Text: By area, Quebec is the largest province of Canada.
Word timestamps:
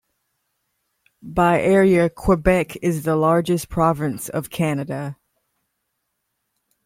By 1.21 1.61
area, 1.61 2.09
Quebec 2.09 2.75
is 2.77 3.03
the 3.03 3.15
largest 3.15 3.69
province 3.69 4.29
of 4.29 4.49
Canada. 4.49 5.17